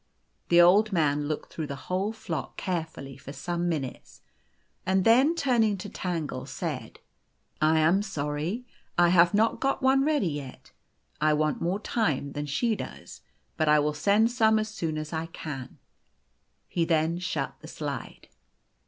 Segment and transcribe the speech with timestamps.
[0.49, 4.21] The Old Man looked through the whole flock carefully for some minutes,
[4.83, 6.97] and then turn ing to Tangle, said,"
[7.61, 8.65] I am sorry
[8.97, 10.71] I have not got one ready yet.
[11.21, 13.21] I want more time than she does.
[13.57, 15.77] But I will send some as soon as I can."
[16.67, 18.27] He then shut the slide.